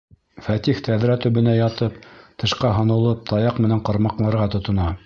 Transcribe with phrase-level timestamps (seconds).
[0.45, 2.01] Фәтих тәҙрә төбөнә ятып,
[2.45, 4.93] тышҡа һонолоп, таяҡ менән ҡармаҡларға тотона.